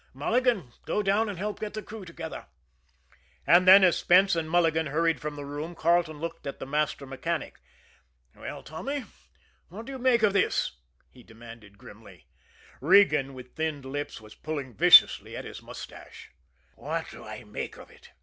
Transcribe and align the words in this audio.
Mulligan, 0.15 0.71
go 0.87 1.03
down 1.03 1.29
and 1.29 1.37
help 1.37 1.59
get 1.59 1.75
the 1.75 1.83
crew 1.83 2.05
together." 2.05 2.47
And 3.45 3.67
then, 3.67 3.83
as 3.83 3.97
Spence 3.99 4.35
and 4.35 4.49
Mulligan 4.49 4.87
hurried 4.87 5.21
from 5.21 5.35
the 5.35 5.45
room, 5.45 5.75
Carleton 5.75 6.17
looked 6.19 6.47
at 6.47 6.57
the 6.57 6.65
master 6.65 7.05
mechanic. 7.05 7.59
"Well, 8.35 8.63
Tommy, 8.63 9.03
what 9.69 9.85
do 9.85 9.91
you 9.91 9.99
make 9.99 10.23
of 10.23 10.33
this?" 10.33 10.71
he 11.11 11.21
demanded 11.21 11.77
grimly. 11.77 12.25
Regan, 12.79 13.35
with 13.35 13.53
thinned 13.53 13.85
lips, 13.85 14.19
was 14.19 14.33
pulling 14.33 14.73
viciously 14.73 15.37
at 15.37 15.45
his 15.45 15.61
mustache. 15.61 16.31
"What 16.73 17.11
do 17.11 17.23
I 17.23 17.43
make 17.43 17.77
of 17.77 17.91
it!" 17.91 18.09